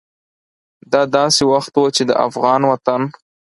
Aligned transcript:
دا 0.91 1.01
داسې 1.15 1.41
وخت 1.53 1.73
و 1.75 1.83
چې 1.95 2.03
د 2.09 2.11
افغان 2.27 2.61
وطن 2.71 3.01